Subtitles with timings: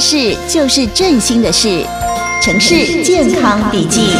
[0.00, 1.84] 事就是振兴的事，
[2.42, 4.10] 城市健康笔记。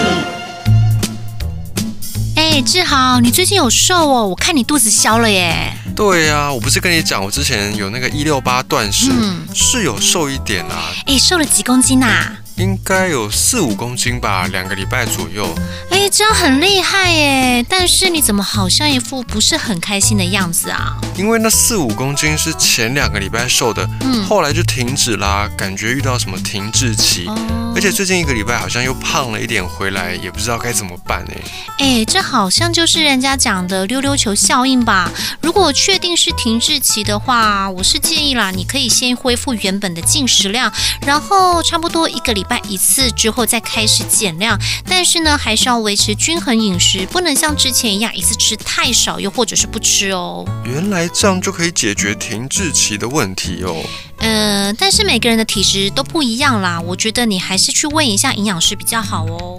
[2.36, 4.26] 哎，志豪，你最近有瘦哦？
[4.28, 5.72] 我看你肚子消了耶。
[5.94, 9.10] 对呀、啊，我不是跟你讲，我之前有那个一六八断食，
[9.54, 10.92] 是有瘦一点啊。
[11.06, 12.32] 哎，瘦了几公斤呐、啊？
[12.58, 15.48] 应该有四五公斤吧，两个礼拜左右。
[15.90, 17.64] 哎，这样很厉害耶！
[17.68, 20.96] 但是你怎么好像一副不是很开心的样子啊？
[21.16, 27.26] 因为那四五公斤是前两个礼拜瘦的，嗯，后来就停止啦，感觉遇到什么停滞期。
[27.28, 31.30] 哦，而且最近一个礼拜好像又胖了一点回来，也不知道该怎么办呢。
[31.78, 35.08] 哎，这好像就是人家讲的溜溜球效应吧？
[35.40, 40.72] 如果确定是停滞期的话，我是建议啦，你可以先恢复原本的进食量，
[41.06, 50.44] 然后差不多一个礼拜一次之后再开始减量，但是呢，还是要维持均衡饮食，不能像之前一样一次吃太少，又或者是不吃哦。
[50.64, 53.84] 原来这样就可以解决停滞期的问题哦。
[54.18, 59.58] 呃，但是每个人的体质都不一样啦，我觉得你还是去问一下营养师比较好哦。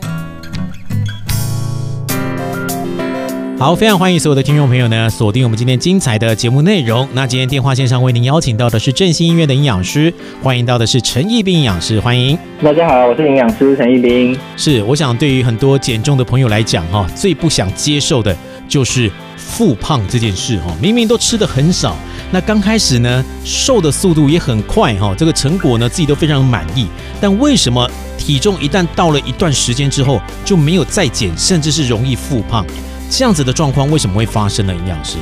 [3.58, 7.06] 好，非常欢迎所有的听众朋友呢，锁定我们今天精彩的节目内容。
[7.12, 12.40] 那今天电话线上为您邀请到的是振兴医院的营养师，欢迎到的是陈义斌营养师，欢迎。
[12.64, 14.40] 大家好，我是营养师陈义斌。
[14.56, 18.34] 是，我想对于很多减重的朋友来讲，哈，最不想接受的
[18.70, 21.98] 就是复胖这件事，哦，明明都吃的很少，
[22.32, 26.88] 那刚开始呢，瘦的速度也很快，哈，这个成果呢，自己都非常满意，
[27.20, 32.64] 但为什么体重一旦到了一段时间之后就没有再减，甚至是容易复胖？
[33.10, 34.74] 这样子的状况为什么会发生呢？
[34.74, 35.18] 营养师，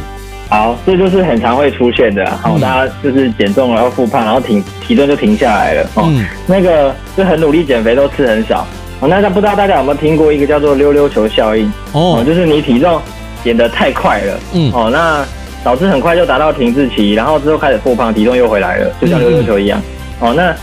[0.50, 2.30] 好，这就是很常会出现的。
[2.42, 5.90] 好，大家就是减重然后复胖，然后停体重就停下来了。
[5.96, 8.68] 嗯，那个就很努力减肥都吃很少。
[9.00, 11.72] 哦，那不知道大家有没有听过一个叫做溜溜球效应？
[11.94, 13.00] 哦，就是你体重
[13.44, 14.40] 减得太快了。
[14.54, 15.26] 嗯，哦，那
[15.64, 19.82] 导致很快就达到停滞期，然后之后开始复胖，体重又回来了，就像溜溜球一样。
[20.20, 20.56] 哦，那。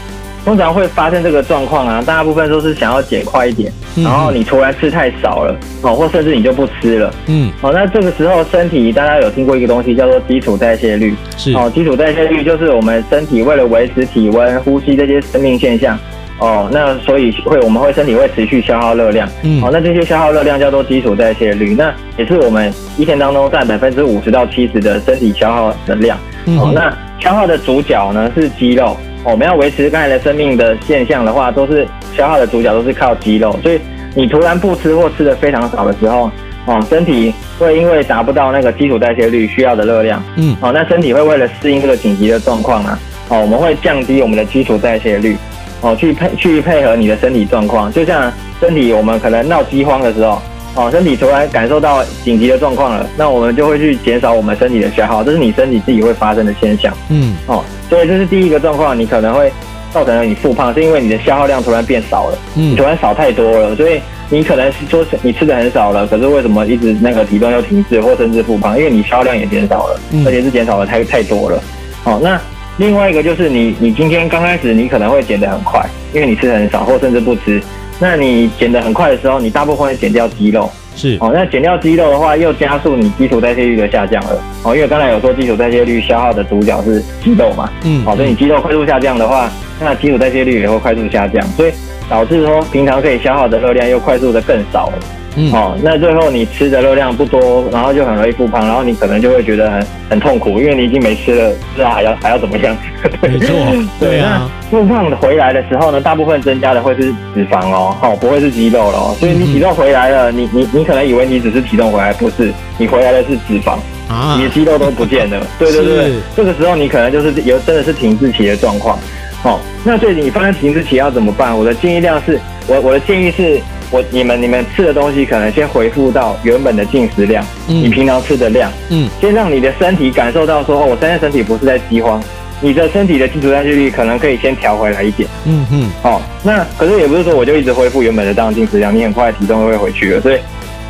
[0.45, 15.99] 通常会发生这个状况啊，大部分都是想要减快一点，然后你突然吃太少了哦，或甚至你就不吃了，嗯，哦，那这个时候身体大家有听过一个东西叫做基础代谢率，是哦，基础代谢率就是我们身体为了维持体温、呼吸这些生命现象
[16.39, 26.19] 哦，那所以会我们会身体会持续消耗热量，嗯，好，那这些消耗热量叫做基础代谢率，那也是我们一天当中占百分之五十到七十的身体消耗能量，
[26.59, 28.97] 哦，那消耗的主角呢是肌肉。
[29.23, 33.81] 我们要维持刚才的生命的现象的话，都是消耗的主角都是靠肌肉，所以
[34.15, 36.31] 你突然不吃或吃的非常少的时候，
[36.67, 42.99] 哦，身体会因为达不到那个基础代谢率需要的热量，嗯，哦，那身体会为了适应这个紧急的状况啊，
[43.31, 45.39] 哦，我们会降低我们的基础代谢率，
[45.85, 50.41] 哦，去配去配合你的身体状况，就像身体我们可能闹饥荒的时候。
[50.77, 56.93] 哦，身体突然感受到紧急的状况了，那我们就会去减少我们身体的消耗，这是你身体自己会发生的现象。
[57.11, 59.53] 嗯，哦，所以这是第一个状况，你可能会
[59.93, 68.77] 造成了你复胖，是因为你的消耗量突然变少了，嗯，你突然少太多了，所以你可能是说你吃的很少了，可是为什么一直那个体重又停滞或甚至复胖？
[68.77, 71.63] 因为你消耗量也减少了，而且是减少的太太多了。
[72.03, 72.37] 哦，那
[72.79, 77.63] 另外一个就是你你今天刚开始你可能会减得很快，因为你吃的很少或甚至不吃。
[78.01, 81.31] 那你减得很快的时候，你大部分会减掉肌肉，是哦。
[81.33, 84.75] 那减掉肌肉的话，又加速你基础代谢率的下降了哦。
[84.75, 89.49] 因为刚才有说基础代谢率消耗的主角是肌肉嘛，嗯，好，所以你肌肉快速下降的话，
[89.81, 91.73] 那基础代谢率也会快速下降，所以
[92.09, 94.99] 导致说平常可以消耗的热量又快速的更少了。
[95.37, 102.77] 嗯，哦，那最后你吃的热量不多，然后就很容易复胖，然后你可能就会觉得很很痛苦，因为你已经没吃了，不知道还要还要怎么样？
[103.21, 103.55] 没错，
[103.99, 104.49] 对啊。
[104.71, 109.17] 复胖回来的时候呢，大部分增加的会是脂肪哦，哦，不会是肌肉了哦。
[109.19, 113.73] 所以你体重回来了，你你你可能以为你只是体重回来，不是，你回来的是脂肪
[114.09, 115.41] 啊，你的肌肉都不见了。
[115.59, 118.99] 对对对，这个时候你可能就是有真的是停滞期的状况。
[119.43, 121.57] 哦，那所以你发现停滞期要怎么办？
[121.57, 123.61] 我的建议量是，我我的建议是。
[123.91, 132.23] 我你们你们吃的东西可能先恢复到原本的进食量，嗯、你平常吃的量，嗯，先让你的身体感受到说，哦，我现在身体不是在饥荒，
[132.61, 140.39] 你的身体的基础代谢率可能可以先调回来一点，嗯嗯，哦，那可是也不是说我就一直恢复原本的这样进食量，你很快体重会回去了，所以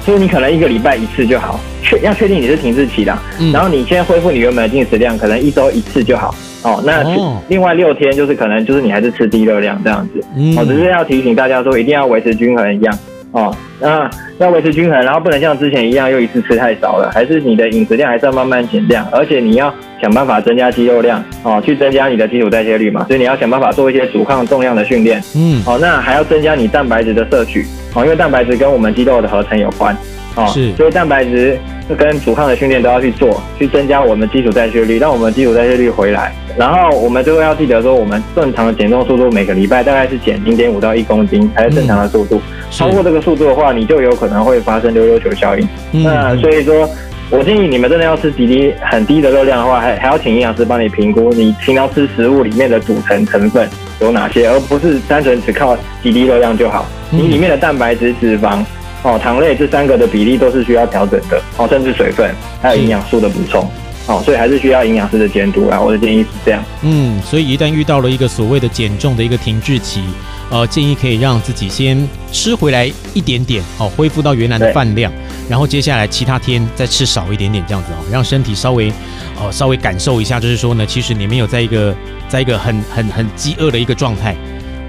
[0.04, 6.34] 所以你可能一个礼拜一次就好，确要确定你是停滞期的，嗯、然后你先恢复你原本的进食量，可能一周一次就好。
[6.62, 7.02] 哦，那
[7.48, 12.98] 另外六天就是可能就是你还是吃低热量这样子，嗯，哦，只是要提醒大家说一定要维持均衡一样，
[13.34, 14.08] 哦，那
[14.38, 29.96] 要维持均衡，然后不能像之前一样又一次吃太少了，还是你的饮食量还是要慢慢减量，而且你要想办法增加肌肉量，哦，去增加你的基础代谢率嘛，所以你要想办法做一些阻抗重量的训练，嗯，哦，那还要增加你蛋白质的摄取，哦，因为蛋白质跟我们肌肉的合成有关。
[30.36, 31.56] 哦，是，所以蛋白质
[31.96, 36.32] 跟阻抗的训练都要去做，去增加我们基础代谢率，让我们基础代谢率回来。
[36.56, 42.36] 然后我们最后要记得说，我们正常的减重速度每个礼拜大概是减零点五到一公斤，才是正常的速度。
[42.36, 42.42] 嗯、
[42.74, 45.68] 超过这个速度的话，你就有可能会发生溜溜球效应。
[45.92, 46.88] 嗯、那所以说。
[47.30, 53.66] 我建议你们真的要吃极低很低的热量的话，还还要请营养师帮你评估你平常吃食物里面的组成成分
[53.98, 56.86] 有哪些，而不是单纯只靠极低热量就好。
[57.10, 58.62] 你里面的蛋白质、脂肪、
[59.02, 62.30] 哦糖类这三个的比例都是需要调整的哦，甚至水分
[62.60, 63.66] 还有营养素的补充
[64.06, 65.80] 哦，所以还是需要营养师的监督啊。
[65.80, 66.62] 我的建议是这样。
[66.82, 70.02] 嗯，所以一旦遇到了一个所谓的减重的一个停滞期。
[70.50, 75.10] 呃，建议可以让自己先吃回来一点点，哦，恢复到原来的饭量，
[75.48, 78.92] 然后接下来其他天再吃少一点点，这样子哦，让身体稍微，
[79.40, 81.96] 呃，稍微感受一下，就是说呢，其实你没有在一个，
[82.28, 84.36] 在一个很很很饥饿的一个状态，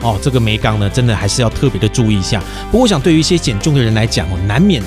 [0.01, 2.39] 哦，这个梅刚呢，真的还是要特别的注意一下。
[2.69, 4.83] 不过我想对于一些减重的人来讲哦，难免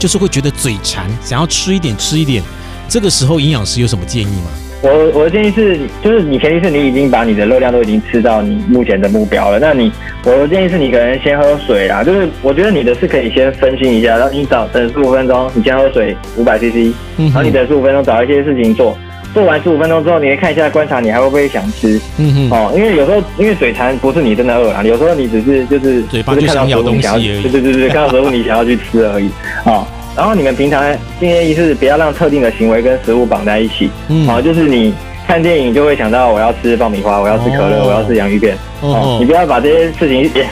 [0.00, 2.42] 就是会觉得嘴馋，想要吃一点吃一点，
[2.88, 4.50] 这个时候营养师有什么建议吗？
[4.80, 9.58] 我我的建议是，就是你前提是你已经把你的热量都已经吃到你目前的目标了。
[9.58, 9.90] 那你
[10.24, 18.96] 我的建议是你可能先喝水啦，就是我觉得你的是可以先分心一下，然后你早等十五分钟，你先喝水五百 CC，然后你等十五分钟找一些事情做，
[19.34, 29.28] 做完十五分钟之后，你可以看一下观察你还会不会想吃，嗯哼，哦，因为有时候因为嘴馋不是你真的饿啦，有时候你只是就是嘴巴就想咬东西而已，对对对对，看到食物你想要去吃而已，
[29.64, 29.84] 啊。
[30.18, 30.82] 然后你们平常
[31.20, 34.92] 今天一是不要让特定的行为跟食物绑在一起，嗯，好，就是你
[35.28, 40.44] 看电影就会想到我要吃爆米花，我要吃可乐，我要吃洋芋片，哦，你不要把这些事情也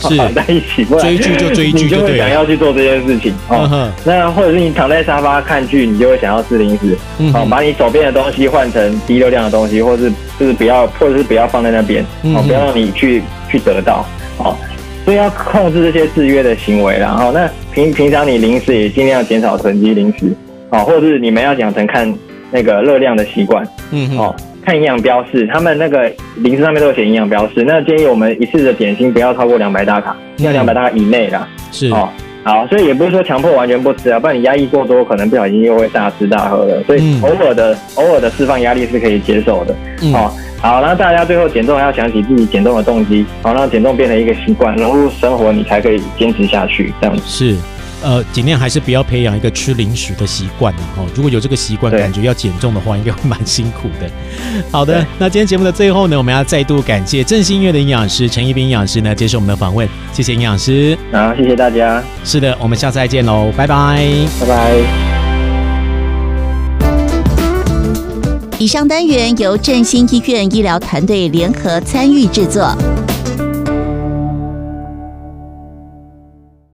[0.16, 6.96] 绑在一起，追剧就追剧，你就会想要去做这件事情，哦，那或者是你躺在沙发看剧，你就会想要吃零食，
[7.34, 10.10] 哦，把你手边的东西换成低热量的东西，或是
[10.40, 12.02] 就是不要，或者是不要放在那边，
[12.34, 14.06] 哦，不要让你去去得到，
[14.38, 14.56] 哦。
[15.04, 20.30] 所以要控制这些制约的行为，然后那平平常你零食也尽量减少囤积零食，
[20.70, 22.12] 哦，或者是你们要养成看
[22.50, 32.08] 那个热量的习惯，嗯，哦，看营养标示，他们那个零食上面都有写营养标示，那建议我们一次的点心不要超过两百大卡，要两百大卡以内啦，是哦，
[32.44, 39.74] 好，所以也不是说强迫完全不吃啊，不然你压抑过多，可能不小心又会大吃大喝的，所以偶尔的偶尔的释放压力是可以接受的，
[40.14, 40.32] 哦。
[40.60, 46.92] 好，那大家最后减重要想起自己减重的动机，好，让减重变成一个习惯，融入生活，你才可以坚持下去。
[47.00, 47.56] 这样子是，
[48.02, 51.06] 呃，尽量还是不要培养一个吃零食的习惯哦。
[51.14, 54.10] 如果有这个习惯，感觉要减重的话，应该会蛮辛苦的。
[54.70, 60.98] 好的，那今天节目的最后呢，我们要再度感谢正心医院的营养师陈一斌营养师呢，接受我们的访问，谢谢营养师。
[61.12, 62.02] 好，谢谢大家。
[62.24, 64.08] 是的，我们下次再见喽，拜拜，
[64.40, 64.72] 拜拜。
[68.58, 72.76] 以上单元由振兴医院医疗团队联合参与制作。